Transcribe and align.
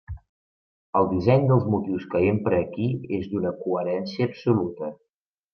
El 1.01 1.09
disseny 1.11 1.45
dels 1.51 1.67
motius 1.75 2.07
que 2.15 2.23
empra 2.31 2.63
aquí 2.63 2.89
és 3.19 3.31
d'una 3.35 3.55
coherència 3.63 4.31
absoluta. 4.33 4.95